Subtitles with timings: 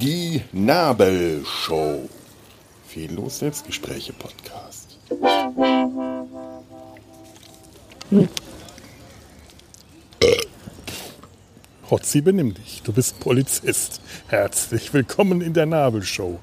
[0.00, 2.08] Die Nabelshow.
[2.86, 4.98] Fehllos Selbstgespräche Podcast.
[8.10, 8.28] Hm.
[11.90, 12.82] Hotzi, benimm dich.
[12.82, 14.02] Du bist Polizist.
[14.26, 16.38] Herzlich willkommen in der Nabelshow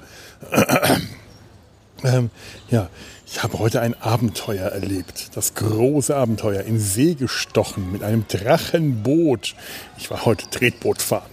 [2.06, 2.30] ähm,
[2.70, 2.90] ja,
[3.26, 5.36] ich habe heute ein Abenteuer erlebt.
[5.36, 6.62] Das große Abenteuer.
[6.62, 9.56] In See gestochen mit einem Drachenboot.
[9.98, 11.32] Ich war heute Tretboot fahren.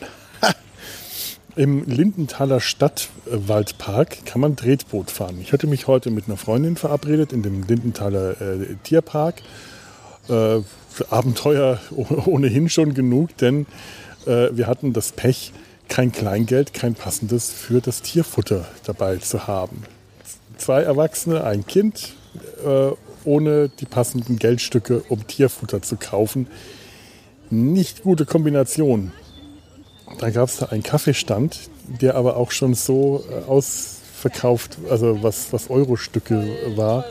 [1.55, 5.39] Im Lindenthaler Stadtwaldpark kann man Tretboot fahren.
[5.43, 9.43] Ich hatte mich heute mit einer Freundin verabredet in dem Lindenthaler äh, Tierpark.
[10.29, 10.61] Äh,
[11.11, 11.79] Abenteuer
[12.27, 13.67] ohnehin schon genug, denn
[14.27, 15.53] äh, wir hatten das Pech,
[15.89, 19.83] kein Kleingeld, kein passendes für das Tierfutter dabei zu haben.
[20.57, 22.15] Zwei Erwachsene, ein Kind,
[22.65, 22.91] äh,
[23.25, 26.47] ohne die passenden Geldstücke, um Tierfutter zu kaufen.
[27.51, 29.13] Nicht gute Kombination.
[30.19, 35.53] Da gab es da einen Kaffeestand, der aber auch schon so äh, ausverkauft, also was,
[35.53, 37.05] was Euro-Stücke war,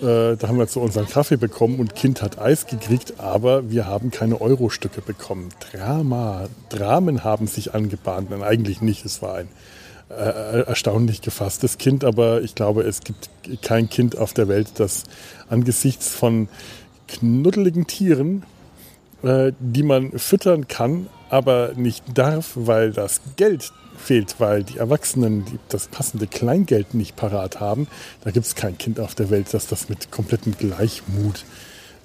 [0.00, 3.86] äh, da haben wir zu unseren Kaffee bekommen und Kind hat Eis gekriegt, aber wir
[3.86, 5.50] haben keine Euro-Stücke bekommen.
[5.70, 8.30] Drama, Dramen haben sich angebahnt.
[8.30, 9.04] Nein, eigentlich nicht.
[9.04, 9.48] Es war ein
[10.10, 13.30] erstaunlich gefasstes Kind, aber ich glaube, es gibt
[13.62, 15.04] kein Kind auf der Welt, das
[15.48, 16.48] angesichts von
[17.08, 18.44] knuddeligen Tieren,
[19.22, 25.44] äh, die man füttern kann, aber nicht darf, weil das Geld fehlt, weil die Erwachsenen
[25.68, 27.86] das passende Kleingeld nicht parat haben.
[28.24, 31.44] Da gibt es kein Kind auf der Welt, das das mit komplettem Gleichmut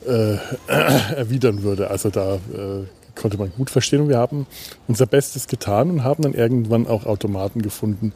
[0.06, 1.90] äh, erwidern würde.
[1.90, 2.84] Also da äh,
[3.16, 4.46] konnte man gut verstehen und wir haben
[4.88, 8.14] unser Bestes getan und haben dann irgendwann auch Automaten gefunden,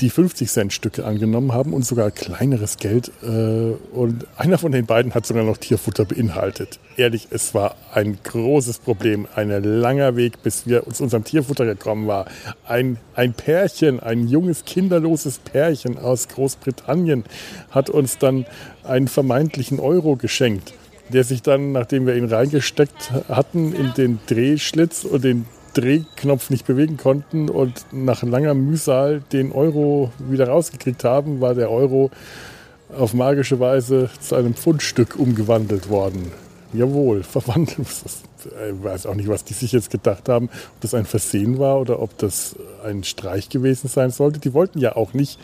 [0.00, 3.12] die 50-Cent-Stücke angenommen haben und sogar kleineres Geld.
[3.22, 3.26] Äh,
[3.94, 6.78] und einer von den beiden hat sogar noch Tierfutter beinhaltet.
[6.96, 9.26] Ehrlich, es war ein großes Problem.
[9.34, 12.28] Ein langer Weg, bis wir zu unserem Tierfutter gekommen waren.
[12.66, 17.24] Ein, ein Pärchen, ein junges, kinderloses Pärchen aus Großbritannien
[17.70, 18.46] hat uns dann
[18.82, 20.74] einen vermeintlichen Euro geschenkt
[21.08, 26.66] der sich dann, nachdem wir ihn reingesteckt hatten, in den Drehschlitz und den Drehknopf nicht
[26.66, 32.10] bewegen konnten und nach langer Mühsal den Euro wieder rausgekriegt haben, war der Euro
[32.96, 36.30] auf magische Weise zu einem Pfundstück umgewandelt worden.
[36.72, 37.78] Jawohl, verwandelt.
[37.78, 41.80] Ich weiß auch nicht, was die sich jetzt gedacht haben, ob das ein Versehen war
[41.80, 44.38] oder ob das ein Streich gewesen sein sollte.
[44.38, 45.38] Die wollten ja auch nicht,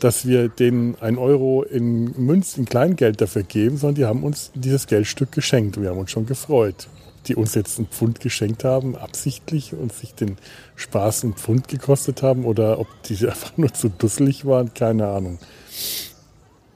[0.00, 4.50] dass wir denen ein Euro in Münz, in Kleingeld dafür geben, sondern die haben uns
[4.54, 5.80] dieses Geldstück geschenkt.
[5.80, 6.88] Wir haben uns schon gefreut
[7.28, 10.36] die uns jetzt einen Pfund geschenkt haben, absichtlich und sich den
[10.76, 15.38] Spaß einen Pfund gekostet haben oder ob die einfach nur zu dusselig waren, keine Ahnung.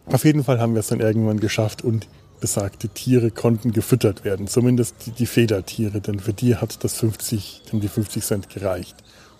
[0.06, 2.08] Auf jeden Fall haben wir es dann irgendwann geschafft und
[2.40, 7.62] besagte Tiere konnten gefüttert werden, zumindest die, die Federtiere, denn für die hat das 50,
[7.72, 8.96] die 50 Cent gereicht.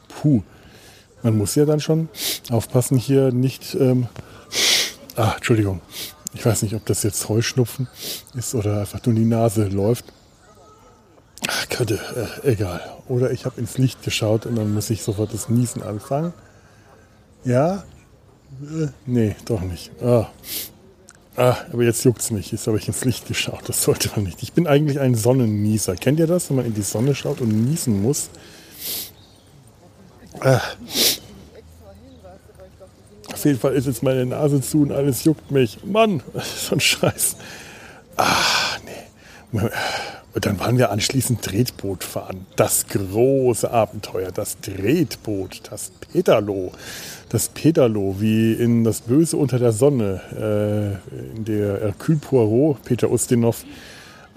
[0.09, 0.43] Puh,
[1.23, 2.09] man muss ja dann schon
[2.51, 3.75] aufpassen, hier nicht.
[3.75, 4.09] Ähm,
[5.17, 5.81] ah, Entschuldigung.
[6.35, 7.89] Ich weiß nicht, ob das jetzt Heuschnupfen
[8.35, 10.07] ist oder einfach nur die Nase läuft.
[11.49, 12.01] Ach, könnte,
[12.45, 12.81] äh, egal.
[13.09, 16.33] Oder ich habe ins Licht geschaut und dann muss ich sofort das Niesen anfangen.
[17.45, 17.85] Ja?
[18.63, 19.91] Äh, nee, doch nicht.
[20.03, 20.31] Ah.
[21.37, 22.53] ah aber jetzt juckt es mich.
[22.53, 23.69] Jetzt habe ich ins Licht geschaut.
[23.69, 24.43] Das sollte man nicht.
[24.43, 25.97] Ich bin eigentlich ein Sonnennieser.
[25.97, 28.31] Kennt ihr das, wenn man in die Sonne schaut und niesen muss?
[30.41, 30.61] Ah.
[33.43, 35.79] Auf jeden Fall ist jetzt meine Nase zu und alles juckt mich.
[35.85, 36.23] Mann,
[36.57, 37.35] so ein Scheiß.
[38.17, 38.29] Ah,
[38.85, 39.61] nee.
[40.33, 42.47] Und dann waren wir anschließend Tretboot fahren.
[42.55, 46.71] Das große Abenteuer, das Tretboot, das Peterlo.
[47.31, 50.21] Das Peterlo, wie in Das Böse unter der Sonne,
[51.11, 53.65] äh, in der Hercule Poirot, Peter Ustinov,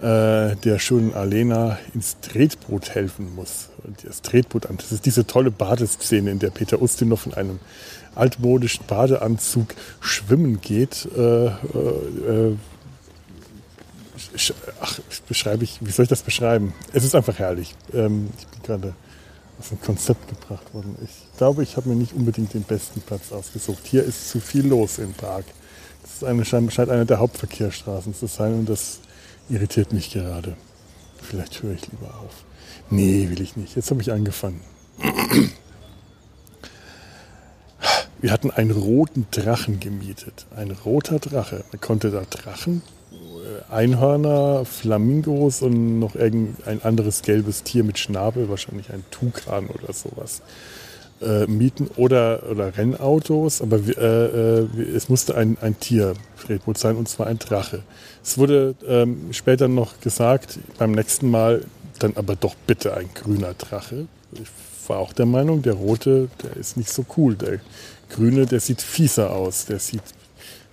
[0.01, 3.69] äh, der schönen Alena ins Tretboot helfen muss.
[4.03, 4.77] Das Tretboot an.
[4.77, 7.59] Das ist diese tolle Badeszene, in der Peter Ustinov in einem
[8.15, 11.07] altmodischen Badeanzug schwimmen geht.
[11.15, 12.55] Äh, äh,
[14.81, 16.73] ach, beschreibe ich, wie soll ich das beschreiben?
[16.93, 17.75] Es ist einfach herrlich.
[17.93, 18.95] Ähm, ich bin gerade
[19.59, 20.95] auf ein Konzept gebracht worden.
[21.03, 23.83] Ich glaube, ich habe mir nicht unbedingt den besten Platz ausgesucht.
[23.85, 25.45] Hier ist zu viel los im Park.
[26.01, 28.99] Das ist eine, scheint eine der Hauptverkehrsstraßen zu sein und das
[29.49, 30.55] irritiert mich gerade.
[31.21, 32.43] Vielleicht höre ich lieber auf.
[32.89, 33.75] Nee, will ich nicht.
[33.75, 34.61] Jetzt habe ich angefangen.
[38.21, 40.45] Wir hatten einen roten Drachen gemietet.
[40.55, 41.63] Ein roter Drache.
[41.71, 42.81] Man konnte da Drachen
[43.69, 50.41] Einhörner, Flamingos und noch irgendein anderes gelbes Tier mit Schnabel, wahrscheinlich ein Tukan oder sowas,
[51.21, 53.61] äh, mieten oder, oder Rennautos.
[53.61, 57.83] Aber äh, äh, es musste ein, ein Tiertretboot sein und zwar ein Drache.
[58.23, 61.63] Es wurde ähm, später noch gesagt, beim nächsten Mal
[61.99, 64.07] dann aber doch bitte ein grüner Drache.
[64.33, 64.49] Ich
[64.87, 67.35] war auch der Meinung, der rote, der ist nicht so cool.
[67.35, 67.59] Der
[68.09, 69.65] grüne, der sieht fieser aus.
[69.65, 70.03] Der sieht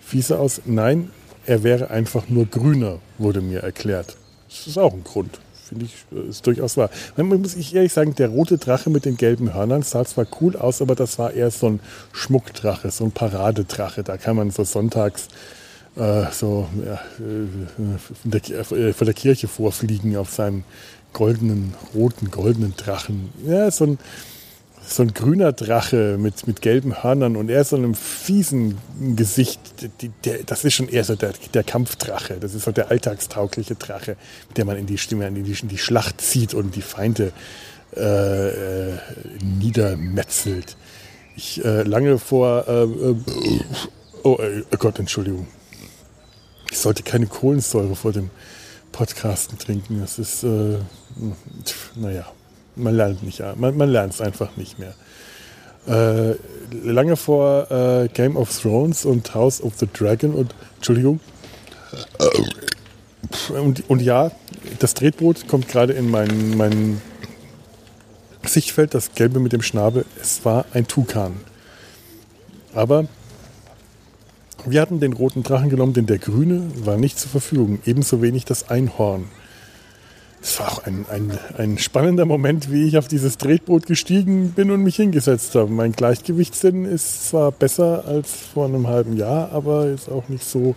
[0.01, 0.63] fieser aus.
[0.65, 1.11] Nein,
[1.47, 4.17] er wäre einfach nur grüner, wurde mir erklärt.
[4.49, 5.41] Das ist auch ein Grund.
[5.69, 6.91] Finde ich, ist durchaus wahr.
[7.17, 10.57] Man muss ich ehrlich sagen, der rote Drache mit den gelben Hörnern sah zwar cool
[10.57, 11.81] aus, aber das war eher so ein
[12.13, 14.03] Schmuckdrache, so ein Paradedrache.
[14.03, 15.29] Da kann man so sonntags
[15.97, 18.41] äh, so ja, von, der,
[18.73, 20.65] äh, der Kirche vorfliegen auf seinem
[21.13, 23.31] goldenen, roten, goldenen Drachen.
[23.47, 23.99] Ja, so ein,
[24.95, 28.79] so ein grüner Drache mit, mit gelben Hörnern und er so einem fiesen
[29.17, 29.61] Gesicht.
[30.01, 32.39] Die, der, das ist schon eher so der, der Kampfdrache.
[32.41, 34.17] Das ist so der alltagstaugliche Drache,
[34.49, 37.33] mit dem man in die Stimme, in die, in die Schlacht zieht und die Feinde
[37.97, 38.99] äh, äh,
[39.43, 40.77] niedermetzelt.
[41.37, 42.67] Ich äh, lange vor.
[42.69, 43.17] Äh, äh,
[44.23, 45.47] oh, äh, oh Gott, Entschuldigung.
[46.71, 48.31] Ich sollte keine Kohlensäure vor dem
[48.93, 50.01] Podcasten trinken.
[50.01, 50.43] Das ist,
[51.95, 52.27] naja
[52.77, 54.95] man lernt nicht, man, man lernt es einfach nicht mehr.
[55.87, 56.37] Äh,
[56.85, 61.21] lange vor äh, Game of Thrones und House of the Dragon und Entschuldigung.
[63.49, 64.31] Und, und ja,
[64.79, 67.01] das Tretboot kommt gerade in mein, mein
[68.45, 70.05] Sichtfeld, das Gelbe mit dem Schnabel.
[70.21, 71.33] Es war ein Tukan.
[72.75, 73.07] Aber
[74.65, 77.81] wir hatten den roten Drachen genommen, denn der grüne war nicht zur Verfügung.
[77.85, 79.25] Ebenso wenig das Einhorn.
[80.43, 84.73] Es war auch ein, ein, ein spannender Moment, wie ich auf dieses Tretboot gestiegen bin
[84.73, 85.71] und mich hingesetzt habe.
[85.71, 90.75] Mein Gleichgewichtssinn ist zwar besser als vor einem halben Jahr, aber ist auch nicht so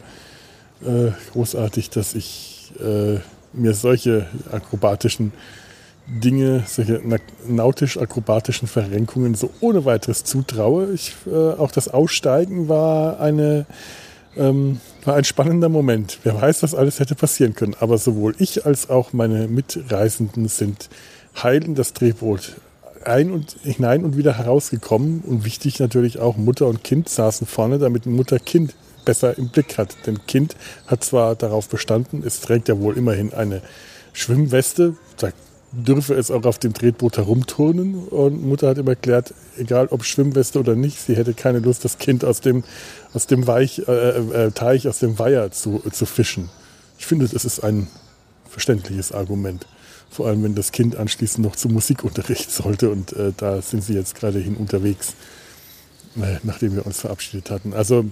[0.85, 3.17] äh, großartig, dass ich äh,
[3.53, 5.33] mir solche akrobatischen
[6.06, 7.01] Dinge, solche
[7.47, 10.94] nautisch-akrobatischen Verrenkungen so ohne weiteres zutraue.
[10.94, 13.65] Ich, äh, auch das Aussteigen war eine
[14.38, 16.19] ähm, war ein spannender Moment.
[16.24, 17.75] Wer weiß, was alles hätte passieren können.
[17.80, 20.90] Aber sowohl ich als auch meine Mitreisenden sind
[21.42, 22.54] heil in das Drehboot
[23.04, 25.22] ein und hinein und wieder herausgekommen.
[25.22, 28.75] Und wichtig natürlich auch, Mutter und Kind saßen vorne, damit Mutter Kind
[29.06, 29.96] besser im Blick hat.
[30.06, 30.56] Denn Kind
[30.88, 33.62] hat zwar darauf bestanden, es trägt ja wohl immerhin eine
[34.13, 35.30] Schwimmweste, da
[35.75, 37.95] dürfe es auch auf dem Tretboot herumturnen.
[38.07, 41.98] Und Mutter hat ihm erklärt, egal ob Schwimmweste oder nicht, sie hätte keine Lust, das
[41.98, 42.63] Kind aus dem,
[43.13, 46.50] aus dem Weich, äh, äh, Teich, aus dem Weiher zu, zu fischen.
[46.98, 47.88] Ich finde, das ist ein
[48.50, 49.68] verständliches Argument.
[50.10, 52.89] Vor allem, wenn das Kind anschließend noch zum Musikunterricht sollte.
[52.89, 55.13] Und äh, da sind sie jetzt gerade hin unterwegs,
[56.16, 57.74] äh, nachdem wir uns verabschiedet hatten.
[57.74, 58.06] Also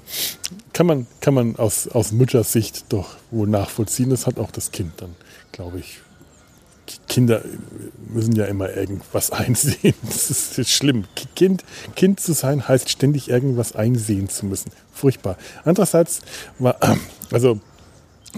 [0.73, 4.09] kann man, kann man aus, aus Müttersicht doch wohl nachvollziehen.
[4.09, 5.15] Das hat auch das Kind dann,
[5.53, 6.01] glaube ich,
[7.07, 7.41] Kinder
[8.09, 9.95] müssen ja immer irgendwas einsehen.
[10.03, 11.05] Das ist schlimm.
[11.35, 11.63] Kind,
[11.95, 14.71] kind zu sein heißt ständig irgendwas einsehen zu müssen.
[14.93, 15.37] Furchtbar.
[15.65, 16.21] Andererseits
[16.59, 16.77] war,
[17.31, 17.59] also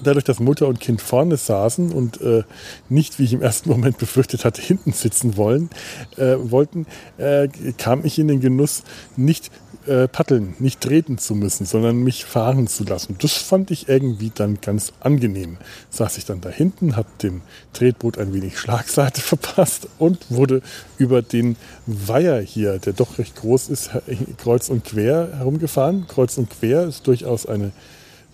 [0.03, 2.43] dadurch, dass Mutter und Kind vorne saßen und äh,
[2.89, 5.69] nicht, wie ich im ersten Moment befürchtet hatte, hinten sitzen wollen,
[6.17, 6.85] äh, wollten,
[7.17, 7.47] äh,
[7.77, 8.83] kam ich in den Genuss,
[9.15, 9.51] nicht
[9.87, 13.17] äh, paddeln, nicht treten zu müssen, sondern mich fahren zu lassen.
[13.19, 15.57] Das fand ich irgendwie dann ganz angenehm.
[15.89, 17.41] Saß ich dann da hinten, habe dem
[17.73, 20.61] Tretboot ein wenig Schlagseite verpasst und wurde
[20.97, 21.55] über den
[21.85, 23.91] Weiher hier, der doch recht groß ist,
[24.37, 26.07] kreuz und quer herumgefahren.
[26.07, 27.71] Kreuz und quer ist durchaus eine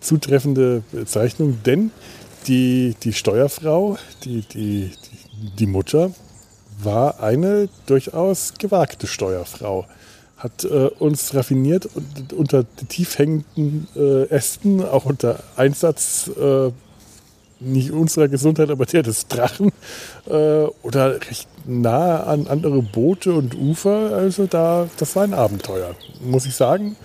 [0.01, 1.91] zutreffende Bezeichnung, denn
[2.47, 4.91] die, die Steuerfrau, die, die,
[5.57, 6.11] die Mutter,
[6.83, 9.85] war eine durchaus gewagte Steuerfrau
[10.37, 16.71] hat äh, uns raffiniert und unter tief hängenden äh, Ästen, auch unter Einsatz äh,
[17.59, 19.71] nicht unserer Gesundheit, aber der des Drachen
[20.27, 24.15] äh, oder recht nah an andere Boote und Ufer.
[24.15, 26.95] Also da, das war ein Abenteuer, muss ich sagen.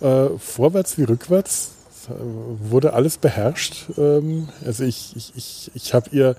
[0.00, 1.75] Äh, vorwärts wie rückwärts
[2.08, 3.86] wurde alles beherrscht.
[3.98, 6.36] Ähm, also ich, ich, ich, ich habe ihr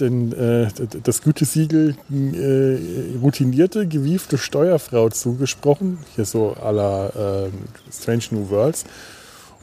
[0.00, 0.68] den, äh,
[1.02, 7.50] das Gütesiegel äh, routinierte, gewiefte Steuerfrau zugesprochen, hier so à la äh,
[7.92, 8.84] Strange New Worlds.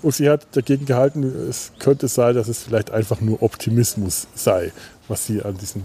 [0.03, 4.71] Und sie hat dagegen gehalten, es könnte sein, dass es vielleicht einfach nur Optimismus sei,
[5.07, 5.83] was sie an diesem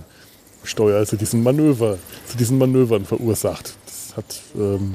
[0.64, 3.74] Steuer, also diesen Manöver, zu diesen Manövern verursacht.
[3.86, 4.94] Das hat, ähm,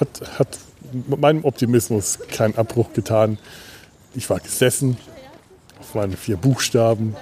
[0.00, 0.58] hat, hat
[1.06, 3.38] meinem Optimismus keinen Abbruch getan.
[4.14, 4.96] Ich war gesessen
[5.80, 7.14] auf meine vier Buchstaben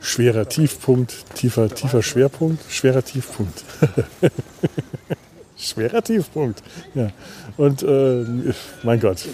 [0.00, 3.64] schwerer Tiefpunkt, tiefer, tiefer Schwerpunkt, schwerer Tiefpunkt.
[5.56, 6.62] schwerer Tiefpunkt.
[6.94, 7.10] Ja.
[7.56, 8.24] Und äh,
[8.82, 9.26] mein Gott,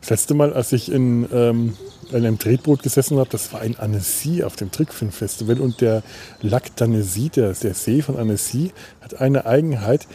[0.00, 1.76] das letzte Mal, als ich in, ähm,
[2.10, 6.02] in einem Tretboot gesessen habe, das war in Annecy auf dem Trickfilm-Festival und der
[6.40, 10.06] Lac d'Annecy, der, der See von Annecy, hat eine Eigenheit,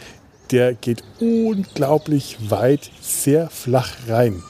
[0.50, 4.42] der geht unglaublich weit, sehr flach rein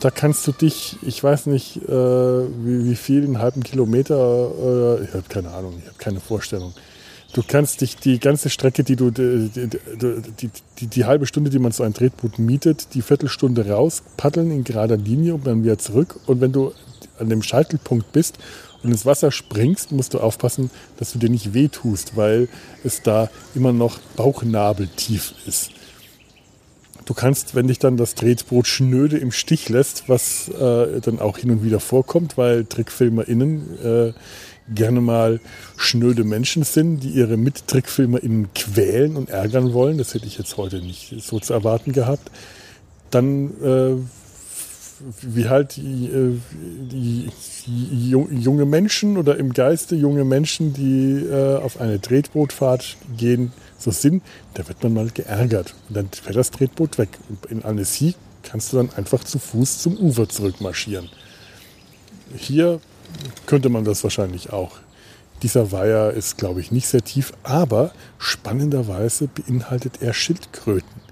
[0.00, 5.04] da kannst du dich, ich weiß nicht, äh, wie, wie viel, einen halben Kilometer, äh,
[5.04, 6.74] ich habe keine Ahnung, ich habe keine Vorstellung.
[7.32, 11.58] Du kannst dich die ganze Strecke, die du, die, die, die, die, halbe Stunde, die
[11.58, 15.78] man so ein Tretboot mietet, die Viertelstunde raus, paddeln in gerader Linie und dann wieder
[15.78, 16.18] zurück.
[16.26, 16.72] Und wenn du
[17.18, 18.38] an dem Scheitelpunkt bist
[18.82, 22.48] und ins Wasser springst, musst du aufpassen, dass du dir nicht wehtust, weil
[22.84, 25.70] es da immer noch bauchnabeltief ist.
[27.04, 31.38] Du kannst, wenn dich dann das Tretboot schnöde im Stich lässt, was äh, dann auch
[31.38, 34.12] hin und wieder vorkommt, weil TrickfilmerInnen äh,
[34.74, 35.40] gerne mal
[35.76, 40.80] schnöde Menschen sind, die ihre MittrickfilmerInnen quälen und ärgern wollen, das hätte ich jetzt heute
[40.80, 42.30] nicht so zu erwarten gehabt,
[43.10, 43.96] dann äh,
[45.22, 46.38] wie halt die, äh,
[46.90, 47.28] die,
[47.66, 53.90] die, junge Menschen oder im Geiste junge Menschen, die äh, auf eine Tretbootfahrt gehen, so
[53.90, 54.22] sind,
[54.54, 55.74] da wird man mal geärgert.
[55.88, 57.10] Und dann fährt das Tretboot weg.
[57.48, 61.08] In Annecy kannst du dann einfach zu Fuß zum Ufer zurückmarschieren.
[62.34, 62.80] Hier
[63.46, 64.78] könnte man das wahrscheinlich auch.
[65.42, 71.05] Dieser Weiher ist, glaube ich, nicht sehr tief, aber spannenderweise beinhaltet er Schildkröten.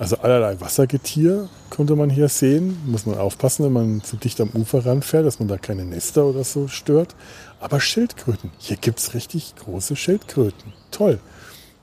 [0.00, 2.78] Also allerlei Wassergetier konnte man hier sehen.
[2.86, 6.24] Muss man aufpassen, wenn man zu dicht am Ufer ranfährt, dass man da keine Nester
[6.24, 7.14] oder so stört.
[7.60, 8.50] Aber Schildkröten.
[8.56, 10.72] Hier gibt es richtig große Schildkröten.
[10.90, 11.20] Toll.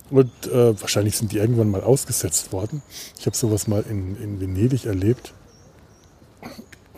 [0.10, 2.82] Und äh, wahrscheinlich sind die irgendwann mal ausgesetzt worden.
[3.20, 5.34] Ich habe sowas mal in, in Venedig erlebt.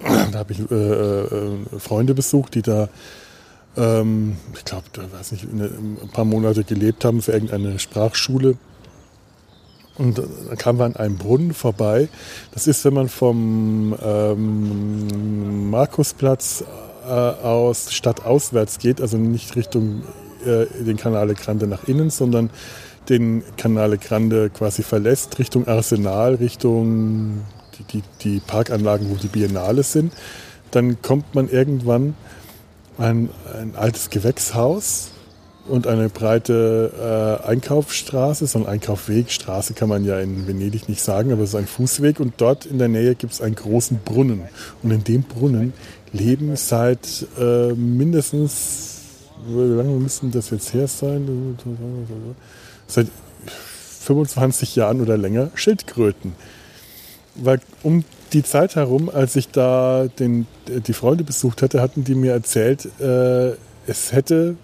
[0.01, 2.87] Da habe ich äh, äh, Freunde besucht, die da,
[3.75, 8.55] ähm, ich glaube, weiß nicht, ein paar Monate gelebt haben für irgendeine Sprachschule.
[9.99, 12.07] Und dann kamen wir an einem Brunnen vorbei.
[12.53, 16.63] Das ist, wenn man vom ähm, Markusplatz
[17.05, 20.03] äh, aus stadtauswärts geht, also nicht Richtung
[20.45, 22.49] äh, den Canale Grande nach innen, sondern
[23.09, 27.41] den Canale Grande quasi verlässt, Richtung Arsenal, Richtung
[27.77, 30.13] die, die, die Parkanlagen, wo die Biennale sind.
[30.71, 32.15] Dann kommt man irgendwann
[32.97, 35.11] ein, ein altes Gewächshaus
[35.69, 39.31] und eine breite äh, Einkaufsstraße, so ein Einkaufweg.
[39.31, 42.19] Straße kann man ja in Venedig nicht sagen, aber es ist ein Fußweg.
[42.19, 44.43] Und dort in der Nähe gibt es einen großen Brunnen.
[44.83, 45.73] Und in dem Brunnen
[46.11, 49.01] leben seit äh, mindestens,
[49.47, 51.57] wie lange müssen das jetzt her sein?
[52.87, 53.07] Seit
[54.01, 56.33] 25 Jahren oder länger Schildkröten.
[57.35, 62.15] Weil um die Zeit herum, als ich da den, die Freunde besucht hatte, hatten die
[62.15, 63.53] mir erzählt, äh,
[63.87, 64.55] es hätte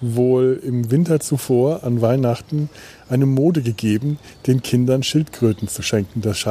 [0.00, 2.68] wohl im Winter zuvor an Weihnachten
[3.08, 6.20] eine Mode gegeben, den Kindern Schildkröten zu schenken.
[6.20, 6.46] Das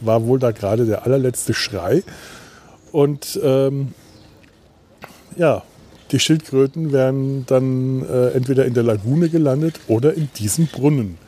[0.00, 2.02] war wohl da gerade der allerletzte Schrei.
[2.92, 3.94] Und ähm,
[5.36, 5.62] ja,
[6.10, 11.18] die Schildkröten werden dann äh, entweder in der Lagune gelandet oder in diesem Brunnen.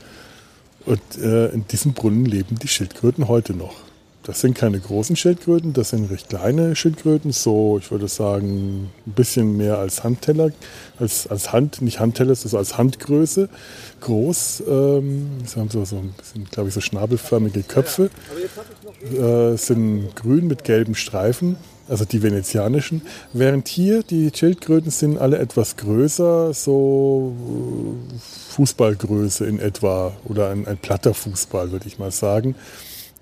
[0.85, 3.92] Und äh, in diesem Brunnen leben die Schildkröten heute noch.
[4.25, 9.13] Das sind keine großen Schildkröten, das sind recht kleine Schildkröten, so ich würde sagen ein
[9.13, 10.53] bisschen mehr als Handteller,
[11.01, 13.49] als, als Hand, nicht Handteller, ist als Handgröße
[14.01, 14.63] groß.
[14.69, 18.11] Ähm, sie haben so, so ein bisschen, glaube ich, so schnabelförmige Köpfe,
[19.13, 21.57] äh, sind grün mit gelben Streifen,
[21.89, 23.03] also die venezianischen.
[23.33, 30.69] Während hier die Schildkröten sind alle etwas größer, so äh, Fußballgröße in etwa oder ein,
[30.69, 32.55] ein platter Fußball, würde ich mal sagen.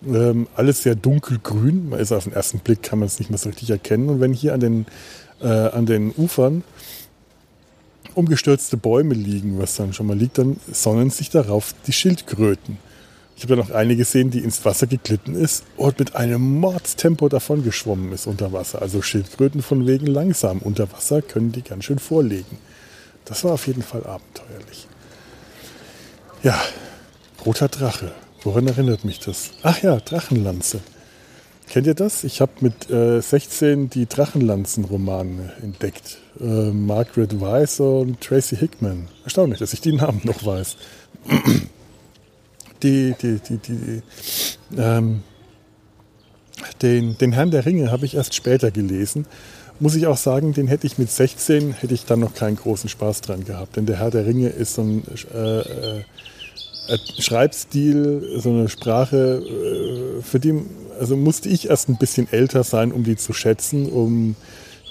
[0.07, 1.90] Ähm, alles sehr dunkelgrün.
[1.90, 4.09] Man ist auf den ersten Blick, kann man es nicht mehr so richtig erkennen.
[4.09, 4.87] Und wenn hier an den,
[5.40, 6.64] äh, an den Ufern
[8.14, 12.78] umgestürzte Bäume liegen, was dann schon mal liegt, dann sonnen sich darauf die Schildkröten.
[13.37, 17.28] Ich habe da noch eine gesehen, die ins Wasser geglitten ist und mit einem Mordstempo
[17.28, 18.83] davon geschwommen ist unter Wasser.
[18.83, 20.59] Also Schildkröten von wegen langsam.
[20.59, 22.59] Unter Wasser können die ganz schön vorlegen.
[23.25, 24.88] Das war auf jeden Fall abenteuerlich.
[26.42, 26.61] Ja,
[27.47, 28.12] roter Drache.
[28.43, 29.51] Woran erinnert mich das?
[29.63, 30.81] Ach ja, Drachenlanze.
[31.69, 32.25] Kennt ihr das?
[32.25, 36.19] Ich habe mit äh, 16 die Drachenlanzen-Romane entdeckt.
[36.41, 39.09] Äh, Margaret Weiss und Tracy Hickman.
[39.25, 40.77] Erstaunlich, dass ich die Namen noch weiß.
[42.83, 44.03] die, die, die, die,
[44.77, 45.23] ähm,
[46.83, 49.27] den, den Herrn der Ringe habe ich erst später gelesen.
[49.79, 52.89] Muss ich auch sagen, den hätte ich mit 16, hätte ich dann noch keinen großen
[52.89, 53.77] Spaß dran gehabt.
[53.77, 56.05] Denn der Herr der Ringe ist so ein äh, äh
[57.19, 60.55] Schreibstil, so eine Sprache, äh, für die
[61.01, 63.91] also musste ich erst ein bisschen älter sein, um die zu schätzen.
[63.91, 64.37] Um,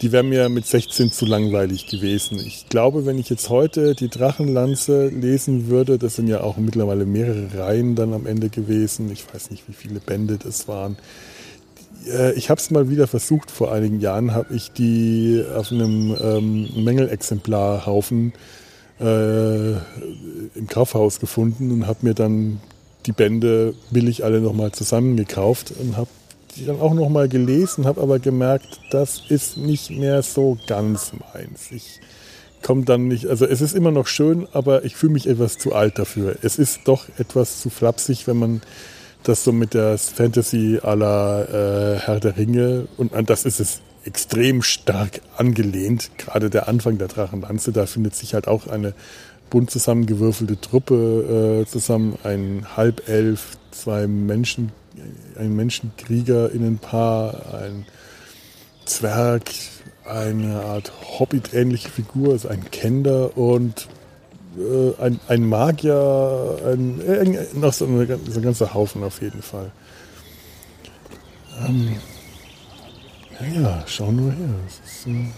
[0.01, 2.39] die wäre mir mit 16 zu langweilig gewesen.
[2.39, 7.05] Ich glaube, wenn ich jetzt heute die Drachenlanze lesen würde, das sind ja auch mittlerweile
[7.05, 9.11] mehrere Reihen dann am Ende gewesen.
[9.11, 10.97] Ich weiß nicht, wie viele Bände das waren.
[12.07, 16.15] Äh, ich habe es mal wieder versucht, vor einigen Jahren habe ich die auf einem
[16.19, 18.58] ähm, Mängelexemplarhaufen äh,
[18.99, 22.59] im Kaufhaus gefunden und habe mir dann
[23.05, 26.09] die Bände billig alle nochmal zusammengekauft und habe
[26.55, 31.71] die dann auch nochmal gelesen, habe aber gemerkt, das ist nicht mehr so ganz meins.
[31.71, 32.01] Ich
[32.61, 35.73] komme dann nicht, also es ist immer noch schön, aber ich fühle mich etwas zu
[35.73, 36.35] alt dafür.
[36.41, 38.61] Es ist doch etwas zu flapsig, wenn man
[39.23, 44.63] das so mit der Fantasy aller äh, Herr der Ringe und das ist es extrem
[44.63, 46.09] stark angelehnt.
[46.17, 48.93] Gerade der Anfang der Drachenlanze, da findet sich halt auch eine
[49.49, 54.71] bunt zusammengewürfelte Truppe äh, zusammen, ein Halbelf, zwei Menschen,
[55.37, 57.85] ein Menschenkrieger in ein Paar, ein
[58.85, 59.43] Zwerg,
[60.05, 63.87] eine Art Hobbit-ähnliche Figur, ist ein Kender und
[64.57, 69.41] äh, ein, ein Magier, ein, äh, noch so, eine, so ein ganzer Haufen auf jeden
[69.41, 69.71] Fall.
[71.67, 71.95] Ähm,
[73.55, 74.49] ja, schau nur her.
[74.65, 75.31] Das ist, äh,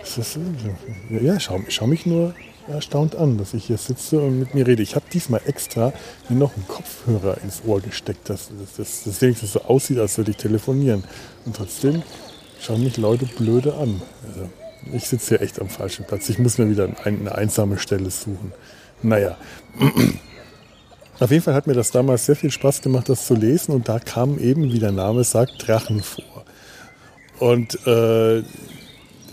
[0.00, 2.34] das ist, äh, ja, schau, schau mich nur
[2.68, 4.82] erstaunt an, dass ich hier sitze und mit mir rede.
[4.82, 5.92] Ich habe diesmal extra
[6.28, 10.30] mir noch einen Kopfhörer ins Ohr gesteckt, dass das, das wenigstens so aussieht, als würde
[10.30, 11.04] ich telefonieren.
[11.44, 12.02] Und trotzdem
[12.60, 14.00] schauen mich Leute blöde an.
[14.26, 14.48] Also,
[14.92, 16.28] ich sitze hier echt am falschen Platz.
[16.28, 18.52] Ich muss mir wieder eine einsame Stelle suchen.
[19.02, 19.36] Naja.
[21.22, 23.72] Auf jeden Fall hat mir das damals sehr viel Spaß gemacht, das zu lesen.
[23.72, 26.44] Und da kam eben, wie der Name sagt, Drachen vor.
[27.38, 28.42] Und äh,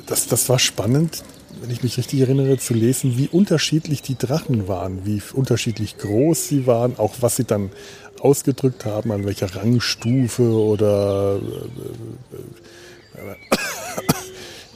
[0.06, 1.24] das, das war spannend,
[1.60, 6.48] wenn ich mich richtig erinnere, zu lesen, wie unterschiedlich die Drachen waren, wie unterschiedlich groß
[6.48, 7.72] sie waren, auch was sie dann
[8.20, 13.49] ausgedrückt haben, an welcher Rangstufe oder äh, äh,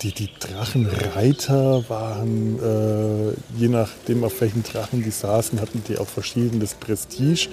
[0.03, 6.07] die, die Drachenreiter waren, äh, je nachdem auf welchen Drachen die saßen, hatten die auch
[6.07, 7.47] verschiedenes Prestige.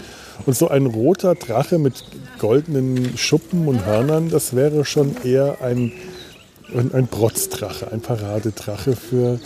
[0.46, 2.04] Und so ein roter Drache mit
[2.38, 5.92] goldenen Schuppen und Hörnern, das wäre schon eher ein
[6.74, 9.40] ein, ein Protzdrache, ein Paradedrache für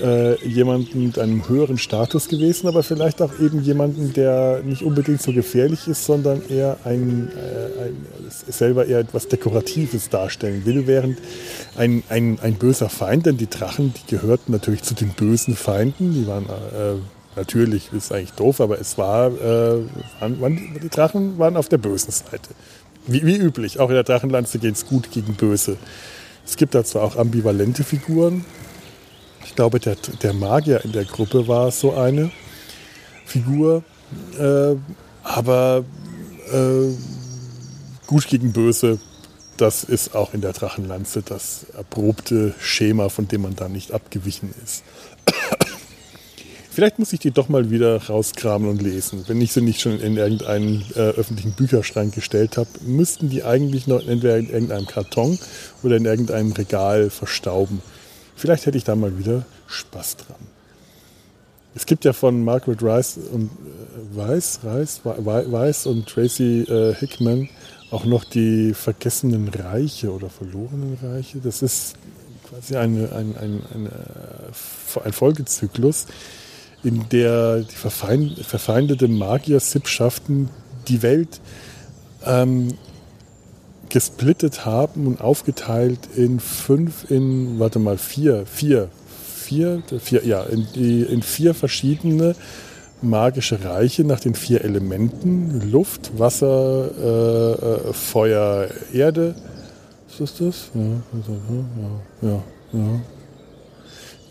[0.00, 5.22] äh, jemanden mit einem höheren Status gewesen, aber vielleicht auch eben jemanden, der nicht unbedingt
[5.22, 7.96] so gefährlich ist, sondern eher ein, äh, ein
[8.48, 11.18] selber eher etwas Dekoratives darstellen will, während
[11.76, 16.14] ein, ein, ein böser Feind, denn die Drachen, die gehörten natürlich zu den bösen Feinden,
[16.14, 16.94] die waren äh,
[17.36, 19.82] natürlich, ist eigentlich doof, aber es war, äh,
[20.20, 22.50] waren, waren, die Drachen waren auf der bösen Seite.
[23.06, 25.78] Wie, wie üblich, auch in der Drachenlanze geht es gut gegen Böse.
[26.46, 28.44] Es gibt da zwar auch ambivalente Figuren.
[29.58, 32.30] Ich glaube, der, der Magier in der Gruppe war so eine
[33.24, 33.82] Figur.
[34.38, 34.76] Äh,
[35.24, 35.84] aber
[36.52, 36.94] äh,
[38.06, 39.00] gut gegen böse,
[39.56, 44.54] das ist auch in der Drachenlanze das erprobte Schema, von dem man da nicht abgewichen
[44.62, 44.84] ist.
[46.70, 49.24] Vielleicht muss ich die doch mal wieder rauskramen und lesen.
[49.26, 53.88] Wenn ich sie nicht schon in irgendeinen äh, öffentlichen Bücherschrank gestellt habe, müssten die eigentlich
[53.88, 55.36] noch entweder in irgendeinem Karton
[55.82, 57.82] oder in irgendeinem Regal verstauben.
[58.38, 60.36] Vielleicht hätte ich da mal wieder Spaß dran.
[61.74, 67.48] Es gibt ja von Margaret Rice und äh, Weiss, Rice, Weiss und Tracy äh, Hickman
[67.90, 71.38] auch noch die vergessenen Reiche oder verlorenen Reiche.
[71.38, 71.96] Das ist
[72.48, 76.06] quasi eine, ein, ein, ein, äh, ein Folgezyklus,
[76.84, 80.48] in der die verfeind, verfeindete Magier-Sippschaften
[80.86, 81.40] die Welt
[82.24, 82.74] ähm,
[83.90, 88.88] gesplittet haben und aufgeteilt in fünf, in, warte mal, vier, vier,
[89.22, 92.34] vier, vier ja, in, in vier verschiedene
[93.00, 99.34] magische Reiche nach den vier Elementen: Luft, Wasser, äh, äh, Feuer, Erde.
[100.08, 100.70] Ist das das?
[100.74, 100.80] Ja,
[102.22, 102.42] ja, ja.
[102.72, 103.00] ja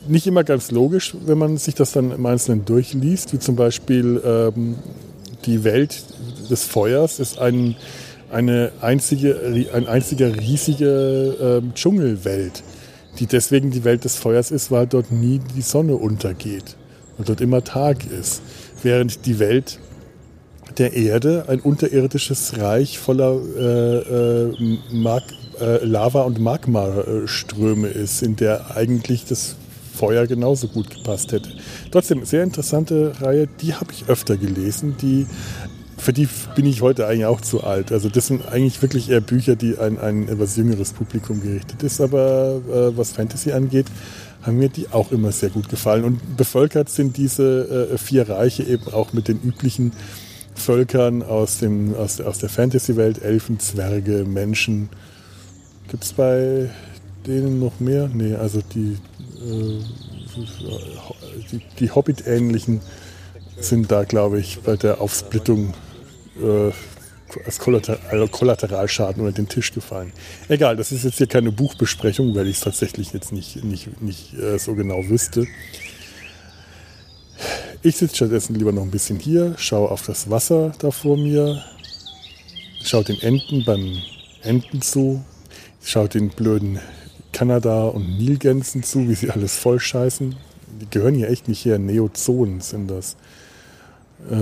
[0.08, 4.22] nicht immer ganz logisch, wenn man sich das dann im Einzelnen durchliest, wie zum Beispiel
[4.24, 4.76] ähm,
[5.46, 6.04] die Welt
[6.50, 7.76] des Feuers ist ein,
[8.32, 12.63] eine einzige, ein einziger riesige äh, Dschungelwelt,
[13.20, 16.76] die deswegen die Welt des Feuers ist, weil dort nie die Sonne untergeht
[17.18, 18.42] und dort immer Tag ist.
[18.84, 19.80] Während die Welt
[20.78, 25.24] der Erde ein unterirdisches Reich voller äh, äh, Mag
[25.60, 29.56] äh, Lava- und Magmaströme ist, in der eigentlich das
[29.98, 31.50] Feuer genauso gut gepasst hätte.
[31.92, 34.96] Trotzdem, sehr interessante Reihe, die habe ich öfter gelesen.
[35.02, 35.26] Die,
[35.98, 37.92] für die bin ich heute eigentlich auch zu alt.
[37.92, 42.02] Also das sind eigentlich wirklich eher Bücher, die an ein etwas jüngeres Publikum gerichtet ist.
[42.02, 43.88] Aber äh, was Fantasy angeht,
[44.44, 46.04] haben mir die auch immer sehr gut gefallen.
[46.04, 49.92] Und bevölkert sind diese äh, vier Reiche eben auch mit den üblichen
[50.56, 54.90] Völkern aus, dem, aus, aus der Fantasy-Welt, Elfen, Zwerge, Menschen.
[55.90, 56.70] Gibt es bei
[57.26, 58.10] denen noch mehr?
[58.14, 58.98] Nee, also die
[59.38, 59.80] äh,
[61.52, 62.82] die, die Hobbit-ähnlichen
[63.60, 65.74] sind da, glaube ich, bei der Aufsplittung
[66.41, 66.71] äh,
[67.45, 70.13] als Kollateral, Kollateralschaden unter den Tisch gefallen.
[70.47, 74.34] Egal, das ist jetzt hier keine Buchbesprechung, weil ich es tatsächlich jetzt nicht, nicht, nicht
[74.34, 75.45] äh, so genau wüsste.
[77.84, 81.63] Ich sitze stattdessen lieber noch ein bisschen hier, schaue auf das Wasser da vor mir,
[82.84, 83.97] schaue den Enten beim
[84.41, 85.23] Enten zu,
[85.84, 86.80] schaue den blöden
[87.34, 90.36] Kanada und Nilgänsen zu, wie sie alles voll scheißen.
[90.82, 91.78] Die gehören hier echt nicht her.
[91.78, 93.15] Neozonen sind das.
[94.30, 94.36] Äh,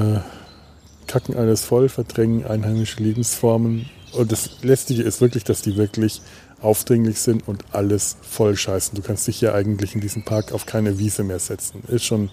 [1.15, 3.89] kacken alles voll, verdrängen einheimische Lebensformen.
[4.11, 6.21] Und das Lästige ist wirklich, dass die wirklich
[6.59, 8.95] aufdringlich sind und alles voll scheißen.
[8.95, 11.83] Du kannst dich hier eigentlich in diesem Park auf keine Wiese mehr setzen.
[11.87, 12.31] Ist schon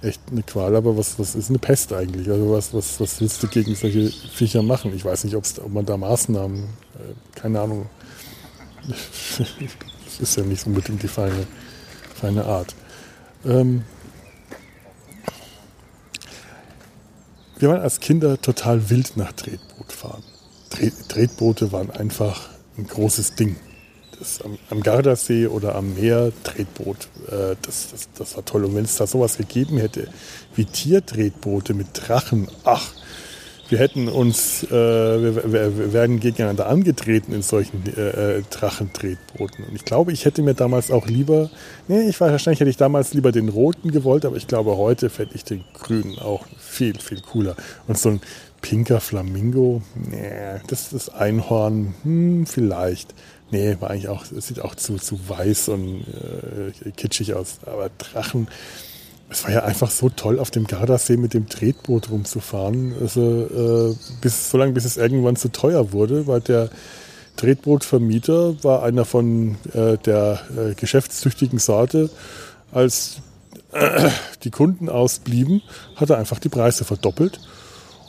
[0.00, 2.30] echt eine Qual, aber was, was ist eine Pest eigentlich?
[2.30, 4.94] Also was, was, was willst du gegen solche Viecher machen?
[4.96, 7.86] Ich weiß nicht, ob man da Maßnahmen, äh, keine Ahnung.
[8.88, 11.46] das ist ja nicht unbedingt die feine,
[12.14, 12.74] feine Art.
[13.44, 13.82] Ähm
[17.58, 20.22] wir waren als Kinder total wild nach Tretboot fahren.
[21.08, 23.56] Tretboote waren einfach ein großes Ding.
[24.18, 28.64] Das am, am Gardasee oder am Meer Tretboot, äh, das, das, das war toll.
[28.64, 30.08] Und wenn es da sowas gegeben hätte
[30.54, 32.92] wie Tiertretboote mit Drachen, ach,
[33.68, 39.64] wir hätten uns, äh, wir, wir, werden gegeneinander angetreten in solchen äh, äh, Drachentretbooten.
[39.64, 41.50] Und ich glaube, ich hätte mir damals auch lieber,
[41.88, 45.10] nee, ich weiß wahrscheinlich hätte ich damals lieber den roten gewollt, aber ich glaube, heute
[45.10, 47.56] fände ich den grünen auch viel, viel cooler.
[47.86, 48.20] Und so ein
[48.60, 53.14] pinker Flamingo, nee, das ist das Einhorn, hm, vielleicht.
[53.50, 56.04] Nee, war eigentlich auch, sieht auch zu, zu weiß und
[56.84, 57.58] äh, kitschig aus.
[57.64, 58.48] Aber Drachen,
[59.28, 62.94] es war ja einfach so toll, auf dem Gardasee mit dem Tretboot rumzufahren.
[63.00, 66.70] Also, äh, bis, so lange, bis es irgendwann zu teuer wurde, weil der
[67.36, 72.08] Tretbootvermieter war einer von äh, der äh, geschäftstüchtigen Sorte.
[72.72, 73.20] Als
[73.72, 74.10] äh,
[74.44, 75.62] die Kunden ausblieben,
[75.96, 77.40] hat er einfach die Preise verdoppelt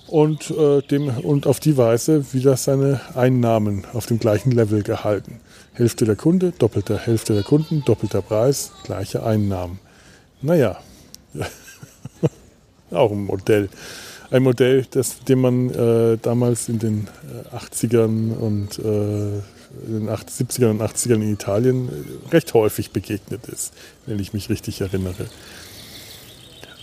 [0.08, 5.40] und, äh, dem, und auf die Weise wieder seine Einnahmen auf dem gleichen Level gehalten.
[5.74, 9.80] Hälfte der Kunde, doppelte Hälfte der Kunden, doppelter Preis, gleiche Einnahmen.
[10.42, 10.78] Naja,
[12.92, 13.70] auch ein Modell.
[14.30, 17.08] Ein Modell, das, dem man äh, damals in den
[17.56, 19.38] 80ern äh, und äh,
[19.88, 23.74] in den 70ern und 80ern in Italien äh, recht häufig begegnet ist,
[24.06, 25.28] wenn ich mich richtig erinnere.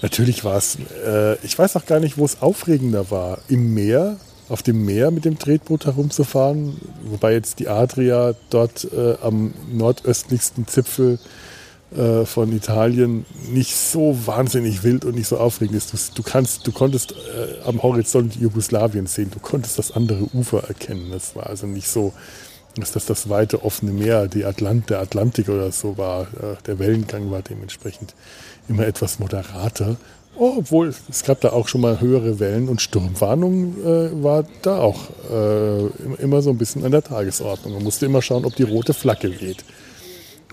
[0.01, 3.39] Natürlich war es, äh, ich weiß auch gar nicht, wo es aufregender war.
[3.49, 4.17] Im Meer,
[4.49, 10.67] auf dem Meer mit dem Tretboot herumzufahren, wobei jetzt die Adria dort äh, am nordöstlichsten
[10.67, 11.19] Zipfel
[11.97, 15.93] äh, von Italien nicht so wahnsinnig wild und nicht so aufregend ist.
[15.93, 20.65] Du, du kannst, du konntest äh, am Horizont Jugoslawien sehen, du konntest das andere Ufer
[20.65, 21.11] erkennen.
[21.13, 22.13] Das war also nicht so,
[22.77, 26.23] dass das das weite offene Meer, die Atlant, der Atlantik oder so war.
[26.23, 28.15] Äh, der Wellengang war dementsprechend
[28.69, 29.97] immer etwas moderater.
[30.37, 34.79] Oh, obwohl es gab da auch schon mal höhere Wellen und Sturmwarnung äh, war da
[34.79, 35.87] auch äh,
[36.21, 37.75] immer so ein bisschen an der Tagesordnung.
[37.75, 39.65] Man musste immer schauen, ob die rote Flagge weht.